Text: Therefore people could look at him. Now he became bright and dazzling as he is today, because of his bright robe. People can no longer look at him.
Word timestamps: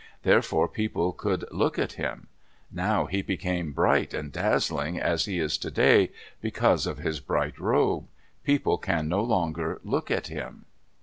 Therefore 0.23 0.67
people 0.67 1.13
could 1.13 1.45
look 1.51 1.77
at 1.77 1.91
him. 1.91 2.25
Now 2.71 3.05
he 3.05 3.21
became 3.21 3.71
bright 3.71 4.15
and 4.15 4.31
dazzling 4.31 4.99
as 4.99 5.25
he 5.25 5.37
is 5.37 5.59
today, 5.59 6.09
because 6.41 6.87
of 6.87 6.97
his 6.97 7.19
bright 7.19 7.59
robe. 7.59 8.07
People 8.43 8.79
can 8.79 9.07
no 9.07 9.21
longer 9.23 9.79
look 9.83 10.09
at 10.09 10.25
him. 10.25 10.65